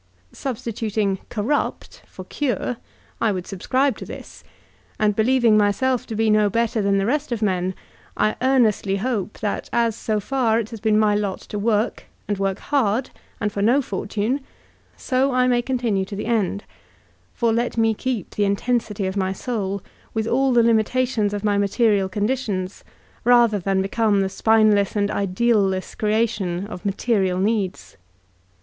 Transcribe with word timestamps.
*' 0.21 0.33
Sub 0.41 0.55
stituting 0.55 1.19
"corrupt'' 1.29 2.01
for 2.07 2.25
"cure/' 2.25 2.77
I 3.21 3.31
would 3.31 3.45
subscribe 3.45 3.95
to 3.99 4.03
this; 4.05 4.43
and 4.99 5.15
believing 5.15 5.59
myself 5.59 6.07
to 6.07 6.15
be 6.15 6.31
no 6.31 6.49
better 6.49 6.81
than 6.81 6.97
the 6.97 7.05
rest 7.05 7.31
of 7.31 7.43
mor 7.43 7.51
tals, 7.61 7.73
I 8.17 8.35
earnestly 8.41 8.95
hope 8.95 9.37
that 9.41 9.69
as 9.71 9.95
so 9.95 10.19
far 10.19 10.59
it 10.59 10.71
has 10.71 10.79
been 10.79 10.97
my 10.97 11.13
lot 11.13 11.41
to 11.41 11.59
work, 11.59 12.05
and 12.27 12.39
work 12.39 12.57
hard, 12.57 13.11
and 13.39 13.51
for 13.51 13.61
no 13.61 13.79
fortune, 13.79 14.39
so 14.97 15.33
I 15.33 15.45
may 15.45 15.61
con 15.61 15.77
tinue 15.77 16.07
to 16.07 16.15
the 16.15 16.25
end; 16.25 16.63
for 17.35 17.53
let 17.53 17.77
me 17.77 17.93
keep 17.93 18.31
the 18.33 18.45
integrity 18.45 19.05
of 19.05 19.15
my 19.15 19.33
soul, 19.33 19.83
with 20.15 20.25
all 20.25 20.51
the 20.51 20.63
limitations 20.63 21.31
of 21.31 21.43
my 21.43 21.59
material 21.59 22.09
conditions, 22.09 22.83
rather 23.23 23.59
than 23.59 23.83
become 23.83 24.21
the 24.21 24.29
spineless 24.29 24.95
and 24.95 25.11
ideal 25.11 25.61
less 25.61 25.93
creation 25.93 26.65
of 26.65 26.85
ma 26.87 26.91
terial 26.91 27.39
needs. 27.39 27.97